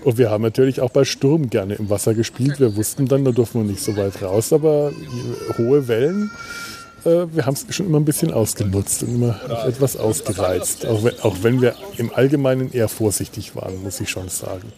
[0.04, 2.58] Und wir haben natürlich auch bei Sturm gerne im Wasser gespielt.
[2.58, 4.92] Wir wussten dann, da durften wir nicht so weit raus, aber
[5.58, 6.30] hohe Wellen,
[7.04, 10.86] äh, wir haben es schon immer ein bisschen ausgenutzt und immer etwas ausgereizt.
[10.86, 14.72] Auch wenn, auch wenn wir im Allgemeinen eher vorsichtig waren, muss ich schon sagen.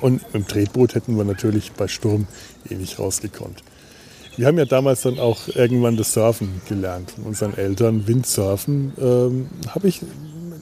[0.00, 2.26] Und im Tretboot hätten wir natürlich bei Sturm
[2.68, 3.62] eh nicht rausgekonnt.
[4.36, 8.06] Wir haben ja damals dann auch irgendwann das Surfen gelernt von unseren Eltern.
[8.06, 10.02] Windsurfen ähm, habe ich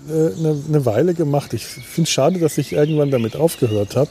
[0.09, 1.53] eine, eine Weile gemacht.
[1.55, 4.11] Ich finde es schade, dass ich irgendwann damit aufgehört habe.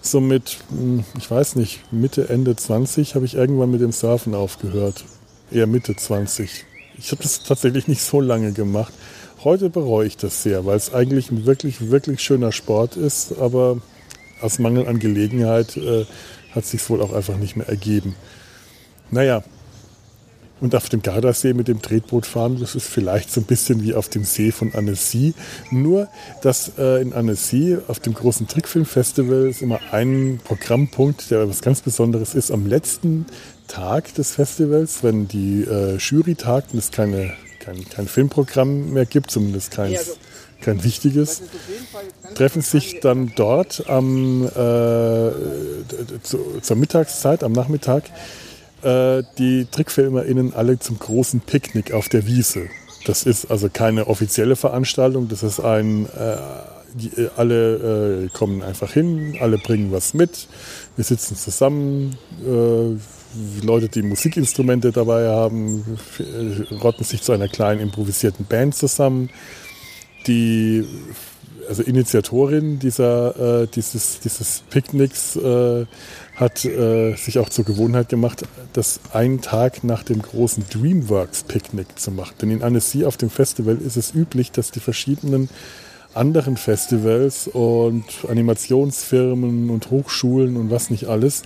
[0.00, 4.34] So mit, hm, ich weiß nicht, Mitte, Ende 20 habe ich irgendwann mit dem Surfen
[4.34, 5.04] aufgehört.
[5.50, 6.64] Eher Mitte 20.
[6.98, 8.92] Ich habe das tatsächlich nicht so lange gemacht.
[9.44, 13.78] Heute bereue ich das sehr, weil es eigentlich ein wirklich, wirklich schöner Sport ist, aber
[14.40, 16.04] aus Mangel an Gelegenheit äh,
[16.52, 18.14] hat sich wohl auch einfach nicht mehr ergeben.
[19.10, 19.42] Naja,
[20.62, 23.94] und auf dem Gardasee mit dem Tretboot fahren, das ist vielleicht so ein bisschen wie
[23.94, 25.34] auf dem See von Annecy.
[25.72, 26.06] Nur,
[26.40, 31.80] dass äh, in Annecy auf dem großen Trickfilmfestival ist immer ein Programmpunkt, der was ganz
[31.80, 32.52] Besonderes ist.
[32.52, 33.26] Am letzten
[33.66, 39.04] Tag des Festivals, wenn die äh, Jury tagt und es keine, kein, kein Filmprogramm mehr
[39.04, 40.16] gibt, zumindest keins,
[40.60, 41.42] kein wichtiges,
[42.36, 44.50] treffen sich dann dort am, äh,
[46.22, 48.04] zu, zur Mittagszeit, am Nachmittag,
[48.82, 52.66] äh, die TrickfilmerInnen alle zum großen Picknick auf der Wiese.
[53.06, 56.36] Das ist also keine offizielle Veranstaltung, das ist ein, äh,
[56.94, 60.46] die, äh, alle äh, kommen einfach hin, alle bringen was mit,
[60.96, 62.16] wir sitzen zusammen,
[62.46, 62.96] äh,
[63.64, 69.30] Leute, die Musikinstrumente dabei haben, äh, rotten sich zu einer kleinen improvisierten Band zusammen.
[70.26, 70.84] Die
[71.68, 75.86] also Initiatorin dieser, äh, dieses, dieses Picknicks äh,
[76.36, 82.10] hat äh, sich auch zur Gewohnheit gemacht, das einen Tag nach dem großen Dreamworks-Picknick zu
[82.10, 82.34] machen.
[82.40, 85.50] Denn in Annecy auf dem Festival ist es üblich, dass die verschiedenen
[86.14, 91.42] anderen Festivals und Animationsfirmen und Hochschulen und was nicht alles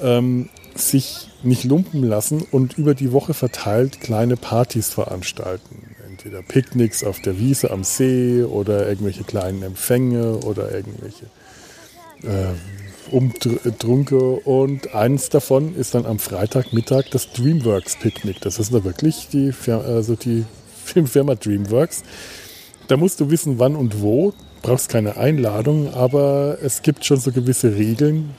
[0.00, 7.02] ähm, sich nicht lumpen lassen und über die Woche verteilt kleine Partys veranstalten entweder Picknicks
[7.02, 11.26] auf der Wiese am See oder irgendwelche kleinen Empfänge oder irgendwelche
[12.22, 12.52] äh,
[13.10, 14.18] Umtrunke.
[14.18, 18.40] Und eins davon ist dann am Freitagmittag das Dreamworks Picknick.
[18.40, 20.44] Das ist da wirklich die, also die
[20.84, 22.02] Filmfirma Dreamworks.
[22.88, 24.34] Da musst du wissen, wann und wo.
[24.62, 28.34] Brauchst keine Einladung, aber es gibt schon so gewisse Regeln,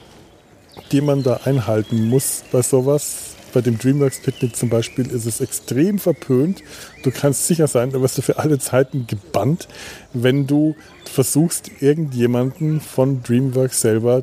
[0.92, 3.34] die man da einhalten muss bei sowas.
[3.52, 6.62] Bei dem DreamWorks Picknick zum Beispiel ist es extrem verpönt.
[7.02, 9.68] Du kannst sicher sein, da wirst du für alle Zeiten gebannt,
[10.14, 14.22] wenn du versuchst, irgendjemanden von DreamWorks selber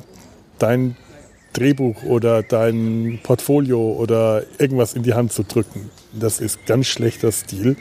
[0.62, 0.96] dein
[1.52, 5.90] Drehbuch oder dein Portfolio oder irgendwas in die Hand zu drücken.
[6.12, 7.76] Das ist ganz schlechter Stil.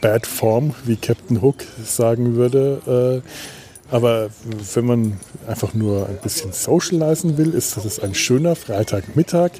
[0.00, 3.22] Bad Form, wie Captain Hook sagen würde.
[3.22, 4.28] Äh, aber
[4.74, 9.52] wenn man einfach nur ein bisschen socialisen will, ist das ein schöner Freitagmittag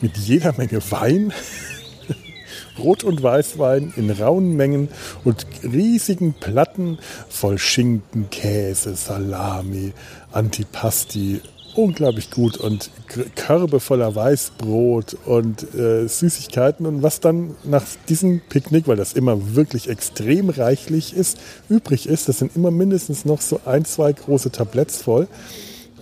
[0.00, 1.32] mit jeder Menge Wein.
[2.78, 4.88] Rot- und Weißwein in rauen Mengen
[5.24, 9.92] und riesigen Platten voll Schinken, Käse, Salami,
[10.32, 11.42] Antipasti,
[11.74, 12.90] unglaublich gut und
[13.34, 19.54] Körbe voller Weißbrot und äh, Süßigkeiten und was dann nach diesem Picknick, weil das immer
[19.54, 24.50] wirklich extrem reichlich ist, übrig ist, das sind immer mindestens noch so ein, zwei große
[24.50, 25.28] Tabletts voll.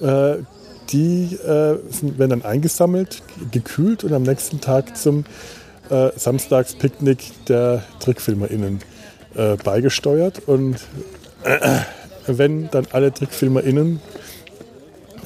[0.01, 0.39] Äh,
[0.91, 5.25] die äh, sind, werden dann eingesammelt, gekühlt und am nächsten Tag zum
[5.89, 8.81] äh, Samstagspicknick der TrickfilmerInnen
[9.37, 10.77] äh, beigesteuert und
[12.27, 14.01] wenn dann alle TrickfilmerInnen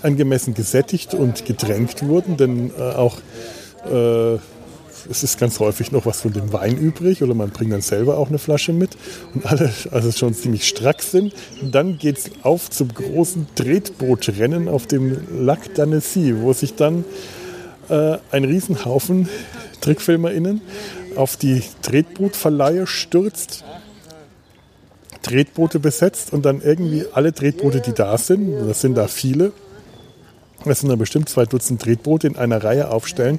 [0.05, 3.19] angemessen gesättigt und gedrängt wurden, denn äh, auch
[3.91, 4.39] äh,
[5.11, 8.19] es ist ganz häufig noch was von dem Wein übrig oder man bringt dann selber
[8.19, 8.97] auch eine Flasche mit
[9.35, 11.35] und alle also schon ziemlich strack sind.
[11.63, 17.05] Dann geht es auf zum großen Tretbootrennen auf dem Lac d'Annecy, wo sich dann
[17.89, 19.29] äh, ein Riesenhaufen
[19.81, 20.63] TrickfilmerInnen
[21.17, 23.65] auf die Tretbootverleihe stürzt,
[25.23, 29.53] Tretboote besetzt und dann irgendwie alle Tretboote, die da sind, das sind da viele,
[30.71, 33.39] das sind dann bestimmt zwei Dutzend Tretboote in einer Reihe aufstellen,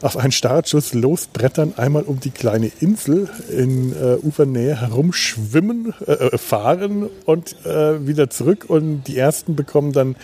[0.00, 6.38] auf einen Startschuss losbrettern, einmal um die kleine Insel in äh, Ufernähe herumschwimmen, äh, äh,
[6.38, 8.66] fahren und äh, wieder zurück.
[8.68, 10.16] Und die ersten bekommen dann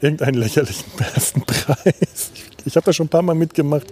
[0.00, 2.30] irgendeinen lächerlichen ersten Preis.
[2.34, 3.86] Ich, ich habe da schon ein paar Mal mitgemacht.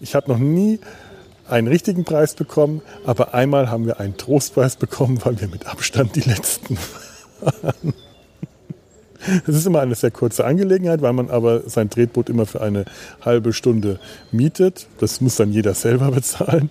[0.00, 0.80] Ich habe noch nie
[1.46, 6.16] einen richtigen Preis bekommen, aber einmal haben wir einen Trostpreis bekommen, weil wir mit Abstand
[6.16, 6.78] die letzten
[7.40, 7.94] waren.
[9.46, 12.84] Es ist immer eine sehr kurze Angelegenheit, weil man aber sein Tretboot immer für eine
[13.20, 13.98] halbe Stunde
[14.32, 14.86] mietet.
[14.98, 16.70] Das muss dann jeder selber bezahlen.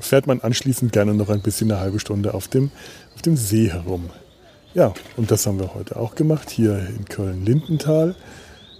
[0.00, 2.70] Fährt man anschließend gerne noch ein bisschen eine halbe Stunde auf dem,
[3.14, 4.10] auf dem See herum.
[4.74, 8.16] Ja, und das haben wir heute auch gemacht, hier in Köln-Lindenthal.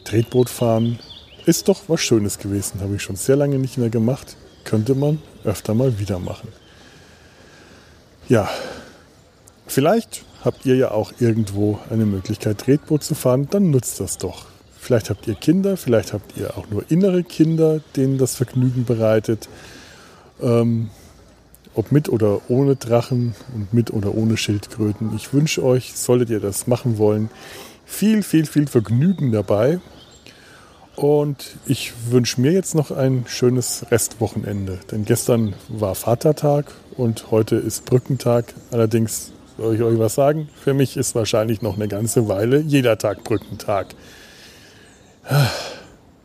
[0.04, 0.98] Tretboot fahren
[1.46, 2.80] ist doch was Schönes gewesen.
[2.80, 4.36] Habe ich schon sehr lange nicht mehr gemacht.
[4.64, 6.48] Könnte man öfter mal wieder machen.
[8.28, 8.48] Ja,
[9.66, 14.46] vielleicht habt ihr ja auch irgendwo eine Möglichkeit, Tretboot zu fahren, dann nutzt das doch.
[14.78, 19.48] Vielleicht habt ihr Kinder, vielleicht habt ihr auch nur innere Kinder, denen das Vergnügen bereitet.
[20.42, 20.90] Ähm,
[21.74, 25.14] ob mit oder ohne Drachen und mit oder ohne Schildkröten.
[25.16, 27.30] Ich wünsche euch, solltet ihr das machen wollen,
[27.84, 29.80] viel, viel, viel Vergnügen dabei.
[30.96, 34.78] Und ich wünsche mir jetzt noch ein schönes Restwochenende.
[34.92, 38.54] Denn gestern war Vatertag und heute ist Brückentag.
[38.70, 40.48] Allerdings soll ich euch was sagen?
[40.54, 43.94] Für mich ist wahrscheinlich noch eine ganze Weile jeder Tag Brückentag.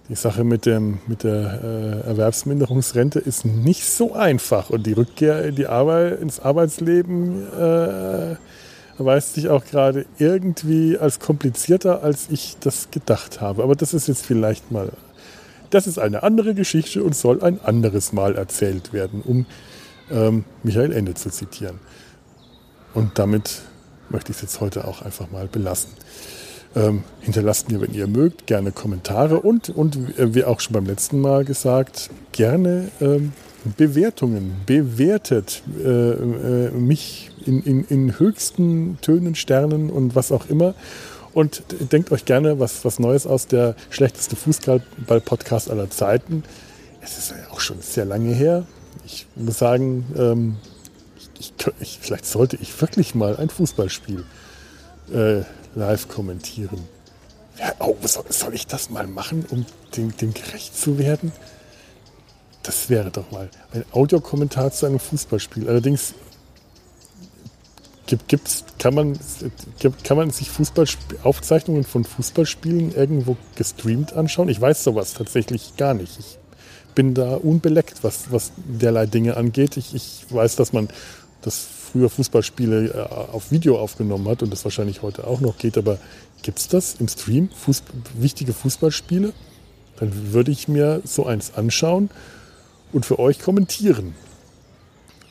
[0.09, 5.45] Die Sache mit, dem, mit der äh, Erwerbsminderungsrente ist nicht so einfach und die Rückkehr
[5.45, 8.35] in die Arbeit, ins Arbeitsleben äh,
[8.97, 13.63] erweist sich auch gerade irgendwie als komplizierter, als ich das gedacht habe.
[13.63, 14.89] Aber das ist jetzt vielleicht mal,
[15.69, 19.45] das ist eine andere Geschichte und soll ein anderes Mal erzählt werden, um
[20.11, 21.79] ähm, Michael Ende zu zitieren.
[22.93, 23.61] Und damit
[24.09, 25.91] möchte ich es jetzt heute auch einfach mal belassen.
[26.75, 30.85] Ähm, hinterlasst mir, wenn ihr mögt, gerne Kommentare und, und äh, wie auch schon beim
[30.85, 33.33] letzten Mal gesagt, gerne ähm,
[33.77, 34.53] Bewertungen.
[34.65, 40.75] Bewertet äh, äh, mich in, in, in höchsten Tönen, Sternen und was auch immer.
[41.33, 46.43] Und denkt euch gerne was, was Neues aus, der schlechteste Fußball-Podcast aller Zeiten.
[47.01, 48.65] Es ist ja auch schon sehr lange her.
[49.05, 50.57] Ich muss sagen, ähm,
[51.39, 54.25] ich, ich, vielleicht sollte ich wirklich mal ein Fußballspiel
[55.13, 55.41] äh,
[55.75, 56.87] live kommentieren.
[57.57, 61.31] Ja, oh, soll, soll, ich das mal machen, um dem, dem gerecht zu werden?
[62.63, 65.67] Das wäre doch mal ein Audiokommentar zu einem Fußballspiel.
[65.67, 66.13] Allerdings
[68.05, 69.19] gibt, gibt's, kann, man,
[70.03, 70.49] kann man sich
[71.23, 74.49] Aufzeichnungen von Fußballspielen irgendwo gestreamt anschauen?
[74.49, 76.19] Ich weiß sowas tatsächlich gar nicht.
[76.19, 76.37] Ich
[76.95, 79.77] bin da unbeleckt, was, was derlei Dinge angeht.
[79.77, 80.89] Ich, ich weiß, dass man
[81.41, 82.97] das früher Fußballspiele äh,
[83.31, 85.97] auf Video aufgenommen hat und das wahrscheinlich heute auch noch geht, aber
[86.41, 87.83] gibt es das im Stream, Fuß,
[88.17, 89.33] wichtige Fußballspiele?
[89.99, 92.09] Dann würde ich mir so eins anschauen
[92.93, 94.15] und für euch kommentieren.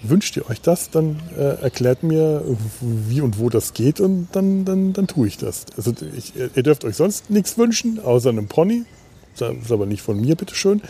[0.03, 2.45] Wünscht ihr euch das, dann äh, erklärt mir,
[2.81, 5.67] wie und wo das geht und dann, dann, dann tue ich das.
[5.77, 8.85] Also ich, ihr dürft euch sonst nichts wünschen, außer einem Pony.
[9.41, 10.83] Das ist aber nicht von mir, bitteschön.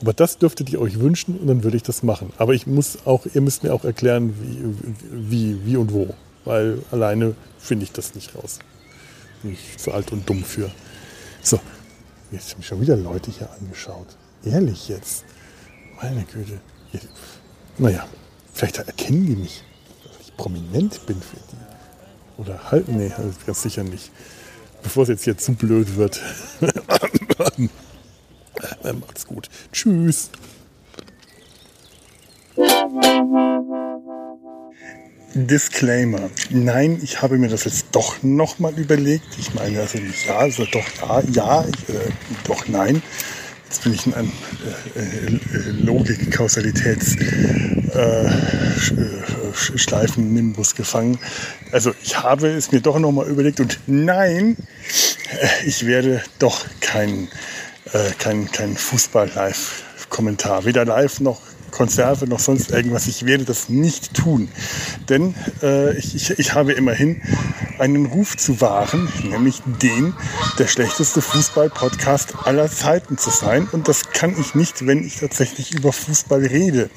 [0.00, 2.32] Aber das dürftet ihr euch wünschen und dann würde ich das machen.
[2.38, 6.14] Aber ich muss auch, ihr müsst mir auch erklären, wie, wie, wie und wo.
[6.44, 8.58] Weil alleine finde ich das nicht raus.
[9.42, 10.70] Bin ich zu alt und dumm für.
[11.42, 11.58] So,
[12.30, 14.08] jetzt haben schon wieder Leute hier angeschaut.
[14.44, 15.24] Ehrlich jetzt.
[16.02, 16.60] Meine Güte.
[17.78, 18.06] Naja,
[18.52, 19.64] vielleicht erkennen die mich,
[20.04, 22.40] dass ich prominent bin für die.
[22.42, 23.12] Oder halt, nee,
[23.46, 24.10] ganz sicher nicht.
[24.82, 26.20] Bevor es jetzt hier zu blöd wird.
[29.00, 29.48] Macht's gut.
[29.72, 30.30] Tschüss.
[35.34, 36.30] Disclaimer.
[36.50, 39.26] Nein, ich habe mir das jetzt doch nochmal überlegt.
[39.38, 42.10] Ich meine, also ja, also doch ja, ja, ich, äh,
[42.44, 43.02] doch nein.
[43.64, 44.32] Jetzt bin ich in einem
[44.94, 45.40] äh, äh,
[45.70, 48.30] Logik, Kausalitäts, äh,
[50.76, 51.18] gefangen.
[51.72, 54.56] Also ich habe es mir doch nochmal überlegt und nein,
[55.40, 57.26] äh, ich werde doch kein,
[57.92, 61.40] äh, kein, kein Fußball-Live-Kommentar, weder live noch
[61.74, 63.08] Konserve noch sonst irgendwas.
[63.08, 64.48] Ich werde das nicht tun.
[65.08, 67.20] Denn äh, ich, ich, ich habe immerhin
[67.80, 70.14] einen Ruf zu wahren, nämlich den,
[70.58, 73.66] der schlechteste Fußball-Podcast aller Zeiten zu sein.
[73.72, 76.90] Und das kann ich nicht, wenn ich tatsächlich über Fußball rede.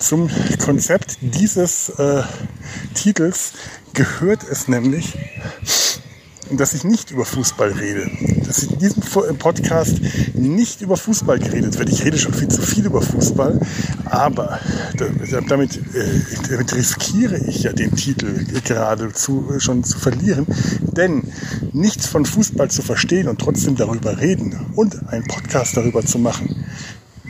[0.00, 2.24] Zum Konzept dieses äh,
[2.94, 3.52] Titels
[3.94, 5.16] gehört es nämlich,
[6.50, 8.10] dass ich nicht über Fußball rede.
[8.46, 9.02] Dass in diesem
[9.38, 10.00] Podcast
[10.34, 11.88] nicht über Fußball geredet wird.
[11.88, 13.60] Ich rede schon viel zu viel über Fußball,
[14.04, 14.60] aber
[15.48, 20.46] damit, äh, damit riskiere ich ja den Titel geradezu schon zu verlieren.
[20.80, 21.32] Denn
[21.72, 26.64] nichts von Fußball zu verstehen und trotzdem darüber reden und einen Podcast darüber zu machen,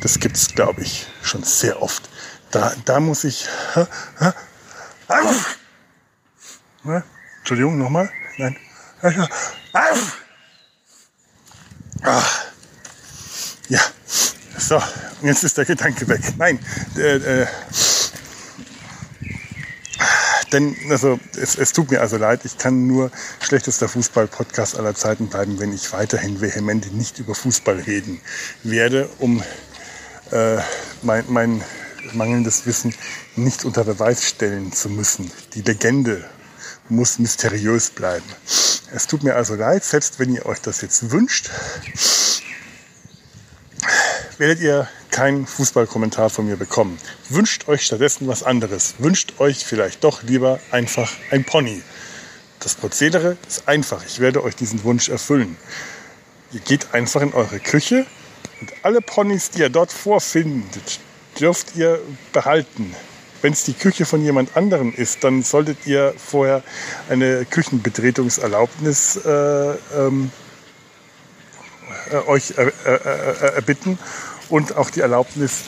[0.01, 2.09] das gibt es, glaube ich, schon sehr oft.
[2.51, 3.47] Da, da muss ich.
[3.75, 3.89] Ha,
[4.21, 4.35] ha,
[5.09, 7.03] ha,
[7.39, 8.11] Entschuldigung, nochmal?
[8.39, 8.57] Nein.
[13.69, 13.81] Ja,
[14.59, 14.83] so,
[15.23, 16.21] jetzt ist der Gedanke weg.
[16.39, 16.59] Nein,
[16.97, 17.47] äh, äh,
[20.53, 25.29] denn also es, es tut mir also leid, ich kann nur schlechtester Fußball-Podcast aller Zeiten
[25.29, 28.21] bleiben, wenn ich weiterhin vehement nicht über Fußball reden
[28.63, 29.43] werde, um
[30.31, 30.57] äh,
[31.03, 31.63] mein, mein
[32.15, 32.95] mangelndes Wissen
[33.37, 35.31] nicht unter Beweis stellen zu müssen.
[35.55, 36.25] Die Legende
[36.89, 38.25] muss mysteriös bleiben.
[38.95, 41.51] Es tut mir also leid, selbst wenn ihr euch das jetzt wünscht,
[44.39, 46.97] werdet ihr keinen Fußballkommentar von mir bekommen.
[47.29, 48.95] Wünscht euch stattdessen was anderes.
[48.99, 51.83] Wünscht euch vielleicht doch lieber einfach ein Pony.
[52.61, 54.07] Das Prozedere ist einfach.
[54.07, 55.57] Ich werde euch diesen Wunsch erfüllen.
[56.53, 58.07] Ihr geht einfach in eure Küche
[58.61, 61.01] und alle Ponys, die ihr dort vorfindet,
[61.41, 62.01] dürft ihr
[62.33, 62.95] behalten.
[63.45, 66.63] Wenn es die Küche von jemand anderem ist, dann solltet ihr vorher
[67.11, 69.29] eine Küchenbetretungserlaubnis äh,
[69.95, 70.31] ähm,
[72.11, 72.71] äh, euch äh,
[73.55, 73.99] erbitten
[74.49, 75.65] und auch die Erlaubnis,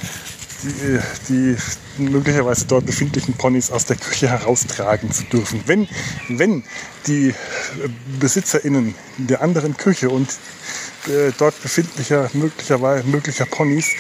[0.62, 1.56] die, die,
[1.98, 5.62] möglicherweise dort befindlichen Ponys aus der Küche heraustragen zu dürfen.
[5.66, 5.86] Wenn,
[6.30, 6.64] wenn
[7.06, 7.34] die
[8.18, 10.30] BesitzerInnen der anderen Küche und
[11.08, 13.90] äh, dort befindlicher möglicherweise möglicher Ponys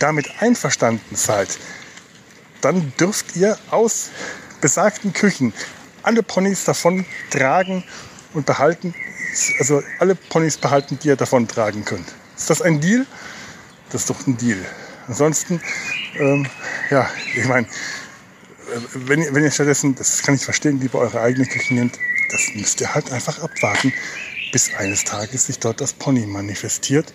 [0.00, 1.48] damit einverstanden seid,
[2.62, 4.10] dann dürft ihr aus
[4.60, 5.52] besagten Küchen
[6.02, 7.84] alle Ponys davon tragen
[8.34, 8.94] und behalten.
[9.58, 12.12] Also alle Ponys behalten, die ihr davon tragen könnt.
[12.36, 13.06] Ist das ein Deal?
[13.90, 14.58] Das ist doch ein Deal.
[15.08, 15.60] Ansonsten,
[16.18, 16.46] ähm,
[16.90, 21.46] ja, ich meine, äh, wenn, wenn ihr stattdessen, das kann ich verstehen, lieber eure eigene
[21.46, 21.98] Küche nehmt,
[22.30, 23.92] das müsst ihr halt einfach abwarten,
[24.52, 27.12] bis eines Tages sich dort das Pony manifestiert,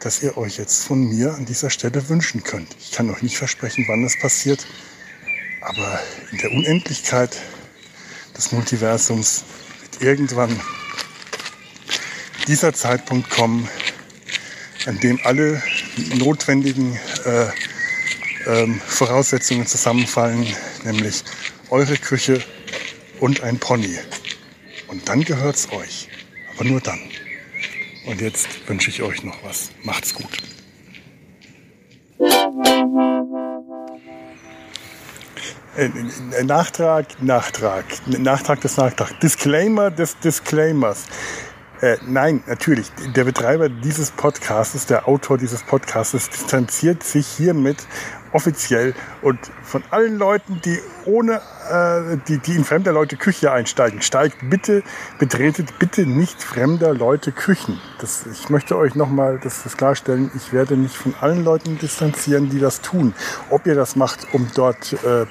[0.00, 2.76] das ihr euch jetzt von mir an dieser Stelle wünschen könnt.
[2.80, 4.66] Ich kann euch nicht versprechen, wann das passiert.
[5.60, 6.00] Aber
[6.32, 7.36] in der Unendlichkeit
[8.36, 9.44] des Multiversums
[9.82, 10.60] wird irgendwann
[12.46, 13.68] dieser Zeitpunkt kommen,
[14.86, 15.62] an dem alle
[16.16, 17.46] notwendigen äh,
[18.46, 20.46] ähm, Voraussetzungen zusammenfallen,
[20.84, 21.22] nämlich
[21.68, 22.42] eure Küche
[23.20, 23.98] und ein Pony.
[24.88, 26.08] Und dann gehört's euch.
[26.54, 27.00] Aber nur dann.
[28.06, 29.70] Und jetzt wünsche ich euch noch was.
[29.82, 30.30] Macht's gut.
[36.42, 41.04] Nachtrag, Nachtrag, Nachtrag des Nachtrags, Disclaimer des Disclaimers.
[41.80, 42.90] Äh, nein, natürlich.
[43.16, 47.78] Der Betreiber dieses Podcasts, der Autor dieses Podcasts, distanziert sich hiermit
[48.32, 54.02] offiziell und von allen Leuten, die ohne, äh, die, die in fremder Leute Küche einsteigen,
[54.02, 54.82] steigt bitte,
[55.18, 57.80] betretet bitte nicht fremder Leute Küchen.
[58.00, 60.30] Das, ich möchte euch nochmal das, das klarstellen.
[60.36, 63.14] Ich werde mich von allen Leuten distanzieren, die das tun.
[63.50, 65.26] Ob ihr das macht, um dort, äh,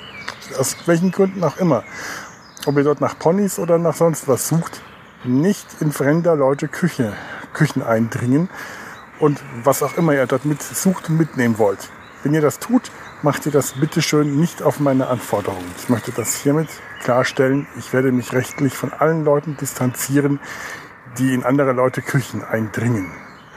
[0.58, 1.84] aus welchen Gründen auch immer,
[2.66, 4.82] ob ihr dort nach Ponys oder nach sonst was sucht,
[5.24, 7.14] nicht in fremder Leute Küche,
[7.54, 8.50] Küchen eindringen
[9.20, 11.90] und was auch immer ihr dort mit sucht und mitnehmen wollt.
[12.24, 12.92] Wenn ihr das tut,
[13.22, 15.72] macht ihr das bitteschön nicht auf meine Anforderungen.
[15.78, 16.68] Ich möchte das hiermit
[17.02, 17.68] klarstellen.
[17.78, 20.40] Ich werde mich rechtlich von allen Leuten distanzieren,
[21.18, 23.12] die in andere Leute Küchen eindringen.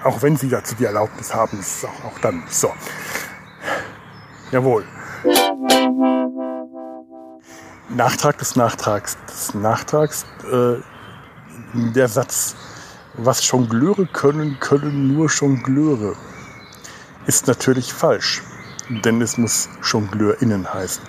[0.05, 2.73] Auch wenn sie dazu die Erlaubnis haben, ist auch, auch dann so.
[4.51, 4.85] Jawohl.
[7.89, 10.25] Nachtrag des Nachtrags des Nachtrags.
[10.51, 10.77] Äh,
[11.75, 12.55] der Satz,
[13.15, 16.15] was Jongleure können, können nur Jongleure,
[17.27, 18.43] ist natürlich falsch,
[19.01, 21.03] denn es muss JongleurInnen heißen.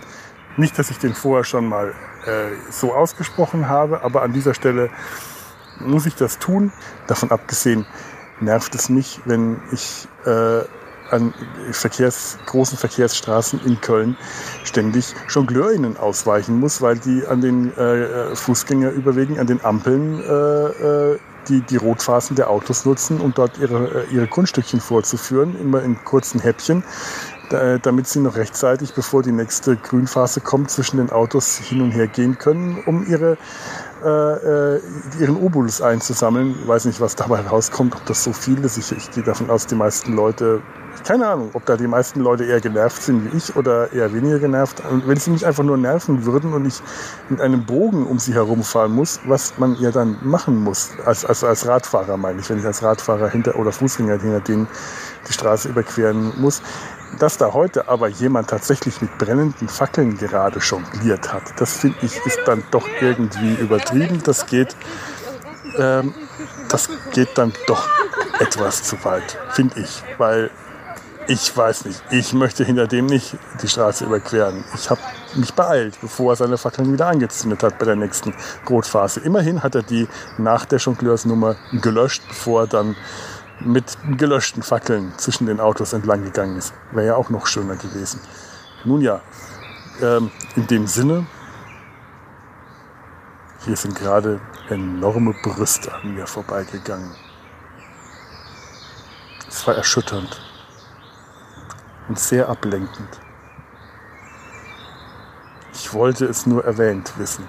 [0.57, 1.93] Nicht, dass ich den vorher schon mal
[2.25, 4.89] äh, so ausgesprochen habe, aber an dieser Stelle
[5.79, 6.71] muss ich das tun.
[7.07, 7.86] Davon abgesehen
[8.39, 10.61] nervt es mich, wenn ich äh,
[11.11, 11.34] an
[11.71, 14.17] Verkehrs, großen Verkehrsstraßen in Köln
[14.63, 21.19] ständig JongleurInnen ausweichen muss, weil die an den äh, Fußgängerüberwegen, an den Ampeln äh, äh,
[21.47, 26.03] die die Rotphasen der Autos nutzen, um dort ihre, äh, ihre Kunststückchen vorzuführen, immer in
[26.03, 26.84] kurzen Häppchen,
[27.82, 32.08] damit sie noch rechtzeitig, bevor die nächste Grünphase kommt, zwischen den Autos hin und her
[32.08, 33.38] gehen können, um ihre
[34.04, 34.82] äh, äh,
[35.22, 36.56] ihren Obolus einzusammeln.
[36.62, 38.78] Ich weiß nicht, was dabei rauskommt, ob das so viel ist.
[38.78, 40.62] Ich, ich gehe davon aus, die meisten Leute,
[41.06, 44.39] keine Ahnung, ob da die meisten Leute eher genervt sind wie ich oder eher weniger
[44.39, 44.84] genervt.
[44.91, 46.82] Und wenn sie mich einfach nur nerven würden und ich
[47.30, 51.41] mit einem Bogen um sie herumfahren muss, was man ja dann machen muss, als, als,
[51.45, 54.68] als Radfahrer meine ich, wenn ich als Radfahrer hinter oder Fußgänger hinter denen
[55.30, 56.62] die Straße überqueren muss,
[57.20, 62.18] dass da heute aber jemand tatsächlich mit brennenden Fackeln gerade jongliert hat, das finde ich
[62.26, 64.22] ist dann doch irgendwie übertrieben.
[64.24, 64.76] Das geht,
[65.78, 66.14] ähm,
[66.70, 67.88] das geht dann doch
[68.39, 70.49] etwas zu weit, finde ich, weil
[71.28, 74.64] ich weiß nicht, ich möchte hinter dem nicht die Straße überqueren.
[74.76, 74.99] Ich habe
[75.36, 78.34] mich beeilt, bevor er seine Fackeln wieder angezündet hat bei der nächsten
[78.70, 79.22] Rotphase.
[79.22, 80.07] Immerhin hat er die
[80.38, 82.95] nach der Jongleursnummer gelöscht, bevor er dann
[83.66, 86.74] mit gelöschten Fackeln zwischen den Autos entlang gegangen ist.
[86.91, 88.20] Wäre ja auch noch schöner gewesen.
[88.84, 89.22] Nun ja,
[90.01, 91.26] ähm, in dem Sinne,
[93.66, 97.11] hier sind gerade enorme Brüste an mir vorbeigegangen.
[99.47, 100.41] Es war erschütternd
[102.09, 103.20] und sehr ablenkend.
[105.74, 107.47] Ich wollte es nur erwähnt wissen.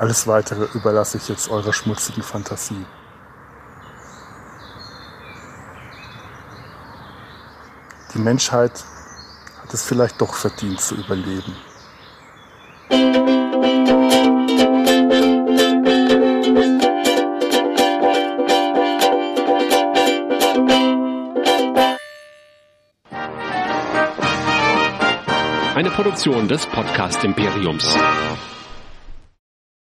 [0.00, 2.86] Alles Weitere überlasse ich jetzt eurer schmutzigen Fantasie.
[8.14, 8.82] Die Menschheit
[9.62, 11.54] hat es vielleicht doch verdient zu überleben.
[25.74, 27.98] Eine Produktion des Podcast Imperiums.